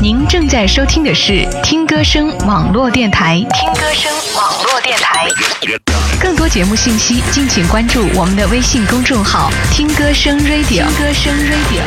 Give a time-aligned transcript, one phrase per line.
[0.00, 3.44] 您正在收听的是听歌声网络电台。
[3.52, 5.26] 听歌声网络电台，
[6.20, 10.68] 更多节目信息，敬请关注我们的微信公众号“听歌声 Radio”。
[10.68, 11.82] 听歌声 Radio。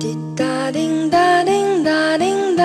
[0.00, 2.64] 滴答叮答叮答叮答，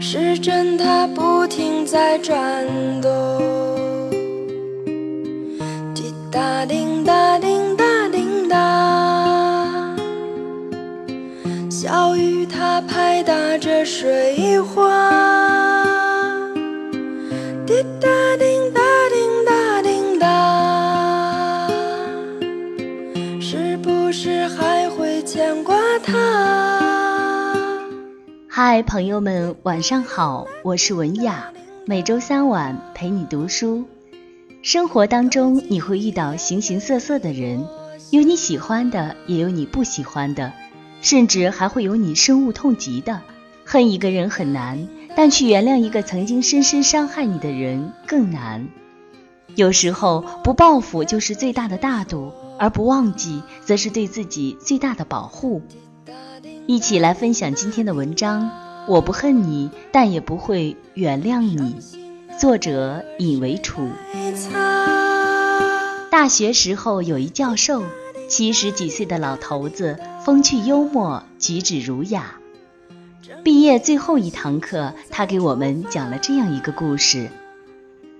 [0.00, 2.66] 时针它不停在转
[3.00, 3.81] 动。
[6.64, 9.96] 滴答叮答叮答叮答，
[11.68, 14.86] 小雨它拍打着水花。
[17.66, 18.80] 滴答叮答
[19.10, 21.68] 叮答叮答。
[23.40, 27.58] 是不是还会牵挂他？
[28.48, 31.52] 嗨，朋友们，晚上好，我是文雅，
[31.86, 33.84] 每周三晚陪你读书。
[34.62, 37.66] 生活当中你会遇到形形色色的人，
[38.10, 40.52] 有你喜欢的，也有你不喜欢的，
[41.00, 43.20] 甚至还会有你深恶痛疾的。
[43.64, 48.68] 恨一个人很难，但去原谅一个曾经深深伤害你的人更难。
[49.56, 55.60] 有时候不报复就是最大的大度，而不忘记则是对自己最大的保护。
[56.68, 58.48] 一起来分享今天的文章。
[58.88, 61.76] 我不恨你，但也不会原谅你。
[62.42, 63.88] 作者尹为楚。
[66.10, 67.84] 大学时候有一教授，
[68.28, 72.34] 七十几岁的老头子，风趣幽默，举止儒雅。
[73.44, 77.30] 毕业最后一堂课，他给我们讲了这样一个故事。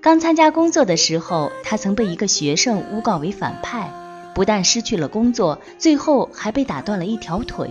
[0.01, 3.92] 刚参加工作的时候，他曾被一个学生诬告为反派，
[4.36, 7.69] 不但失去了工作，最后还被打断了一条腿。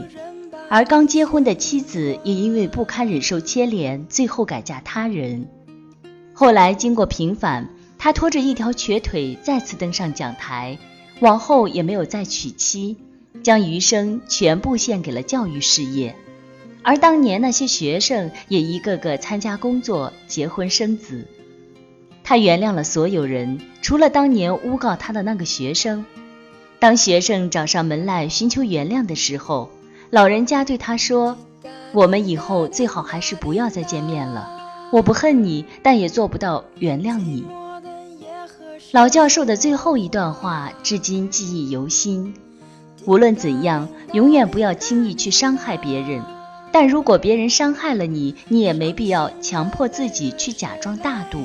[0.70, 5.48] 而刚结婚的妻子也因为不堪忍受牵连，最后改嫁他人。
[6.42, 10.80] 后来经过平反，他拖着一条瘸腿再次登上讲台，
[11.20, 12.98] 往后也没有再娶妻，
[13.44, 16.16] 将余生全部献给了教育事业。
[16.82, 21.28] 而当年那些学生也一个个参加工作、结婚生子。
[22.24, 26.04] 他原谅了所有人，除了当年诬告他的那个学生。
[26.80, 29.70] 当学生找上门来寻求原谅的时候，
[30.10, 31.38] 老人家对他说
[31.94, 34.58] ：“我们以后最好还是不要再见面了。
[34.92, 37.46] 我不恨你，但也做不到原谅你。”
[38.92, 42.34] 老教授的最后一段话至今记忆犹新。
[43.06, 46.22] 无论怎样，永远不要轻易去伤害别人。
[46.74, 51.40] 但如果别人伤害了你，你也没必要强迫自己去假装大度。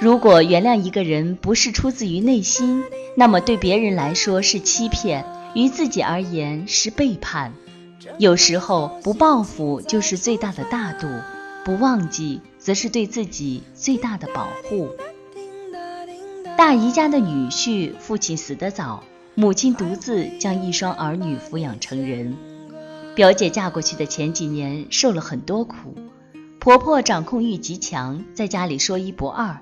[0.00, 2.82] 如果原谅一个人不是出自于内心，
[3.16, 5.24] 那么对别人来说是欺骗，
[5.54, 7.52] 于自己而言是背叛。
[8.18, 11.06] 有时候不报复就是最大的大度，
[11.64, 14.88] 不忘记则是对自己最大的保护。
[16.56, 22.36] 大姨家的女婿父亲死得早，母亲独自将一双儿女抚养成人。
[23.14, 25.94] 表姐嫁过去的前几年受了很多苦，
[26.58, 29.60] 婆婆掌控欲极强，在家里说一不二。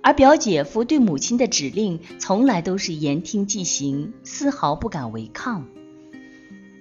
[0.00, 5.66] 而表姐夫对母亲的指令从来都是言听计行，丝毫不敢违抗。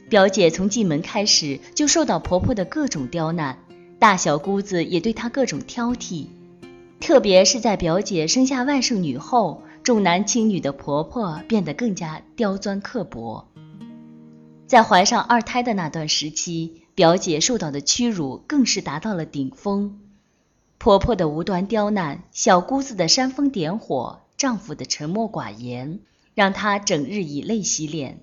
[0.10, 3.60] 表姐从进门开始就受到婆婆的各种刁难，
[4.02, 6.26] 大小姑子也对她各种挑剔。
[7.00, 13.48] 特别是在表姐生下外甥女后，重男轻女的婆婆变得更加刁钻刻薄。
[14.66, 20.00] 在怀上二胎的那段时期，表姐受到的屈辱更是达到了顶峰。
[20.80, 26.00] 婆婆的无端刁难，小姑子的煽风点火，丈夫的沉默寡言，
[26.34, 28.22] 让她整日以泪洗脸。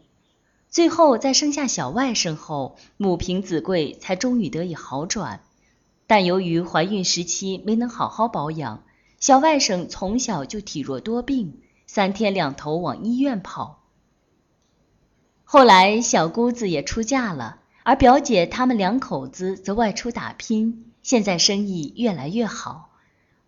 [0.68, 5.40] 最后在生下小外甥后，母凭子贵，才终于得以好转。
[6.08, 8.82] 但由于怀孕时期没能好好保养，
[9.20, 13.84] 小外甥从小就体弱多病，三天两头往医院跑。
[15.44, 20.86] 后来小姑子也出嫁了，而表姐他们两口子则外出打拼。
[21.02, 22.90] 现在生意越来越好，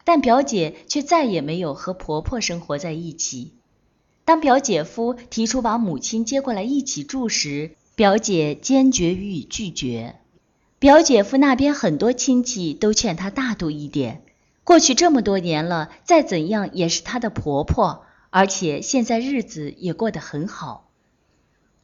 [0.05, 3.55] 但表姐却再也没有和婆婆生活在一起。
[4.27, 10.21] 当表姐夫提出把母亲接过来一起住时，表姐坚决予以拒绝。
[10.81, 14.23] 表姐夫那边很多亲戚都劝她大度一点，
[14.65, 20.89] 过去这么多年了，再怎样也是她的婆婆，而且现在日子也过得很好。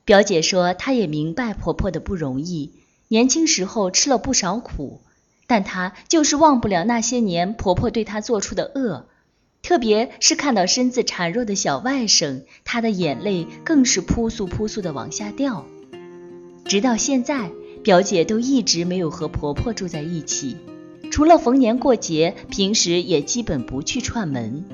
[0.07, 2.73] 表姐说，她也明白婆婆的不容易，
[3.09, 5.03] 年轻时候吃了不少苦。
[5.47, 9.09] 但她就是忘不了那些年婆婆对她做出的恶，
[9.63, 15.67] 特别是看到身子孱弱的小外甥，她的眼泪更是扑簌扑簌的往下掉。
[16.65, 17.51] 直到现在，
[17.87, 20.57] 表姐都一直没有和婆婆住在一起，
[21.13, 24.65] 除了逢年过节，平时也基本不去串门。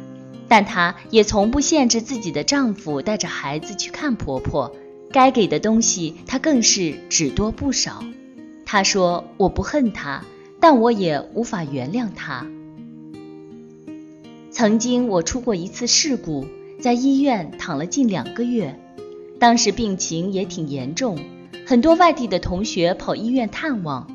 [0.48, 4.74] 但她也从不限制自己的丈夫带着孩子去看婆婆，
[5.10, 8.02] 该给的东西她更是只多不少。
[8.64, 10.24] 她说：“我不恨她，
[10.58, 12.46] 但我也无法原谅她。”
[14.50, 16.46] 曾经我出过一次事故，
[16.80, 18.80] 在医院躺了近两个月，
[19.38, 21.18] 当时病情也挺严重，
[21.72, 24.06] 很多外地的同学跑医院探望，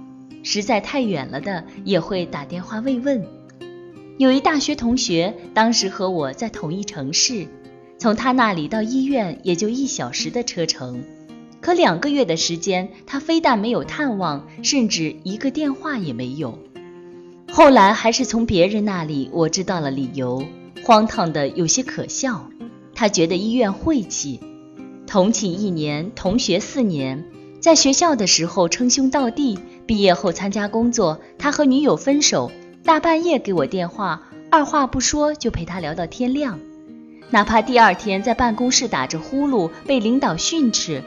[0.44, 3.26] 实在太远了的也会打电话慰问。
[4.20, 7.48] 有一大学同学当时和我在同一城市，
[7.98, 11.04] 从他那里到医院也就一小时的车程，
[11.60, 16.60] 可两个月的时间，他非但没有探望，甚至一个电话也没有。
[17.50, 20.46] 后来还是从别人那里我知道了理由，
[20.84, 22.52] 荒唐的有些可笑。
[22.94, 24.40] 他觉得医院晦气，
[25.08, 27.26] 同寝一年，同学四年，
[27.60, 32.52] 在学校的时候称兄道弟，毕业后参加工作，他和女友分手，
[32.84, 34.22] 大半夜给我电话，
[34.52, 36.60] 二话不说就陪他聊到天亮，
[37.32, 41.04] 哪怕第二天在办公室打着呼噜被领导训斥，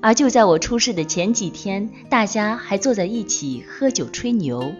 [0.00, 4.72] 而就在我出事的前几天，大家还坐在一起喝酒吹牛。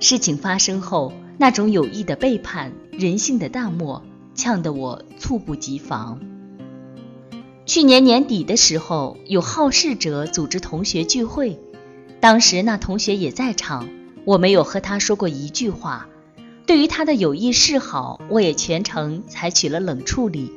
[0.00, 4.02] 事情发生后，那种有意的背叛、人性的淡漠，
[4.34, 6.20] 呛得我猝不及防。
[7.70, 11.56] 去年年底的时候，有好事者组织同学聚会，
[12.18, 13.88] 当时那同学也在场，
[14.24, 16.08] 我没有和他说过一句话。
[16.66, 20.50] 对于他的有意示好，我也全程采取了冷处理。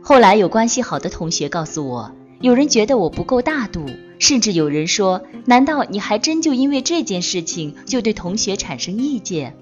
[0.00, 3.84] 后来有关系好的同学告诉我，有人觉得我不够大度。
[4.18, 9.58] 甚至有人说：“难道你还真就因为这件事情就对同学产生意见？”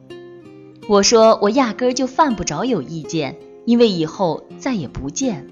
[0.86, 5.48] 我说：“我压根儿就犯不着有意见，因为以后再也不见。”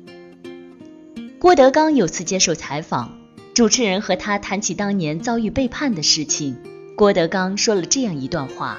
[1.45, 3.19] 郭德纲有次接受采访，
[3.53, 6.57] 主持人和他谈起当年遭遇背叛的事情，
[6.97, 8.79] 郭德纲说了这样一段话：“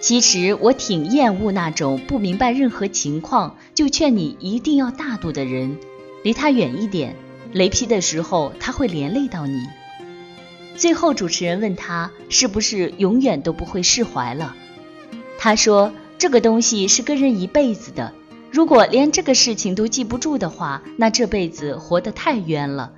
[0.00, 5.76] 其实我挺厌恶那种不明白任何情况就劝你一定要大度的人，
[6.24, 7.14] 离他远一点。”
[7.52, 9.66] 雷劈的时候，他会连累到你。
[10.76, 14.56] 最后，主持人问他是不是永远都不会释怀了。
[15.36, 18.14] 他说：“这个东西是跟人一辈子的，
[18.52, 22.92] 如果连这个事情都记不住的话，那这辈子活得太冤了。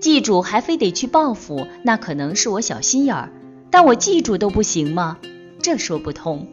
[0.00, 3.32] 记住还非得去报复，那可能是我小心眼儿。
[3.70, 5.18] 但我记住都不行吗？
[5.60, 6.46] 这说不通。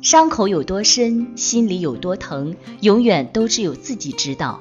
[0.00, 4.60] 伤口有多深，心里有多疼，永远都只有自己知道。”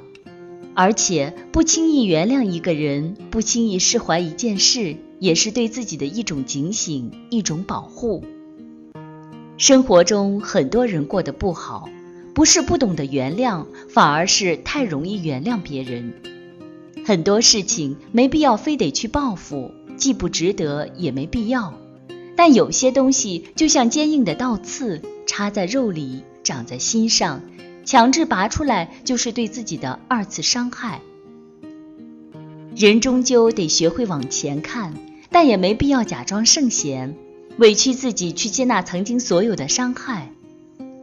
[0.73, 8.23] 而且不轻易原谅一个人，不轻易释怀一件事，也是对自己的一种警醒，一种保护。
[9.57, 11.89] 生活中很多人过得不好，
[12.37, 16.13] 不是不懂得原谅，反而是太容易原谅别人。
[17.03, 21.73] 很多事情没必要非得去报复，既不值得，也没必要。
[22.35, 27.41] 但有些东西就像坚硬的倒刺，插在肉里，长在心上。
[27.83, 31.01] 强制拔出来，就是对自己的二次伤害。
[32.75, 34.93] 人终究得学会往前看，
[35.31, 37.15] 但也没必要假装圣贤，
[37.57, 40.29] 委屈自己去接纳曾经所有的伤害。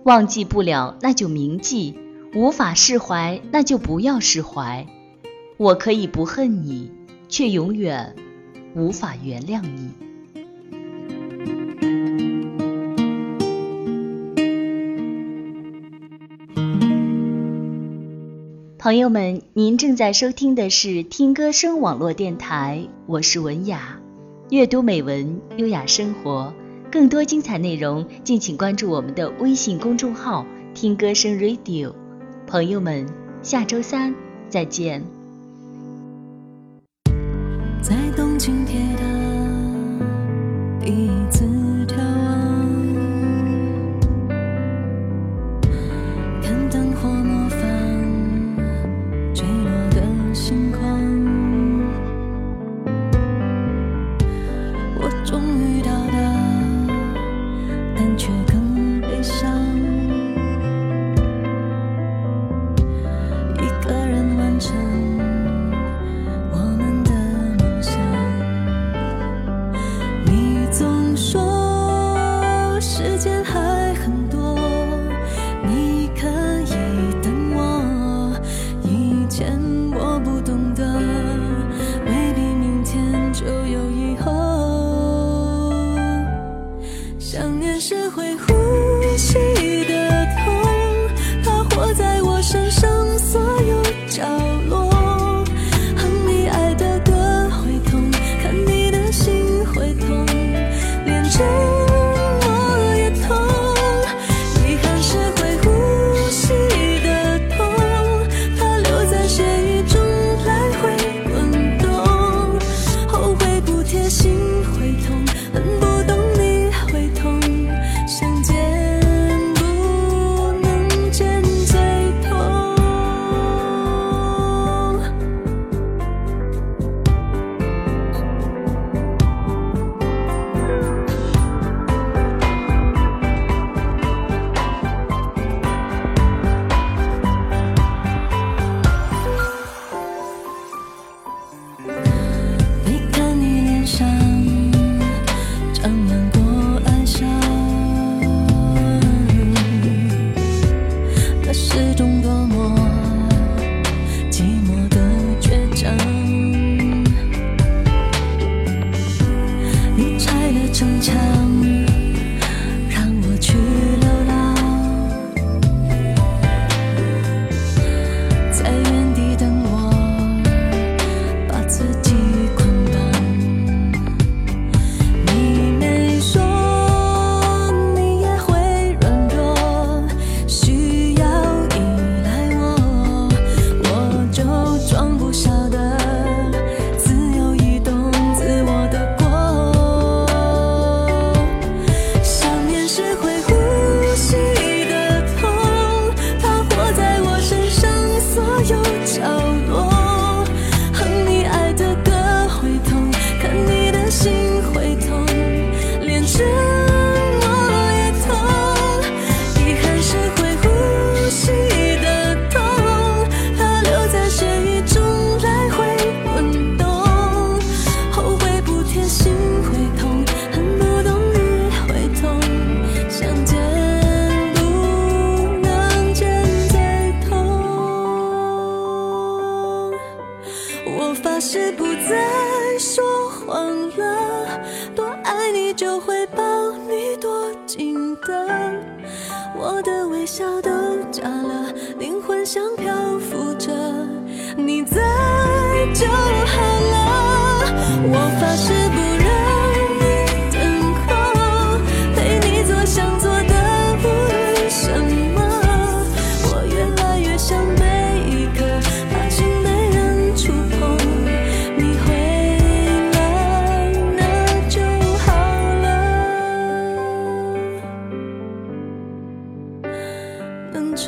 [0.05, 1.95] 忘记不了，那就铭记；
[2.35, 4.87] 无法释怀，那就不要释怀。
[5.57, 6.91] 我可以不恨你，
[7.31, 8.15] 却永远
[8.75, 9.91] 无法原谅你。
[18.79, 23.99] 朋友们，您正在收听的是听歌声网络电台，我是文雅，
[24.51, 26.53] 阅读美文，优雅生活，
[26.95, 31.93] 更多精彩内容，敬请关注我们的微信公众号“听歌声 Radio”。
[32.47, 33.05] 朋友们，
[33.43, 34.15] 下周三
[34.49, 35.03] 再见。
[37.83, 39.03] 在东京铁塔
[40.81, 41.45] 第一次
[41.89, 42.05] 眺望，
[46.41, 47.09] 看灯火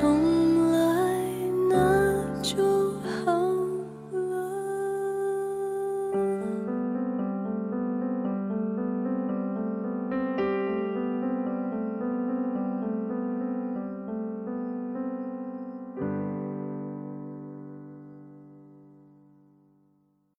[0.01, 0.36] 重。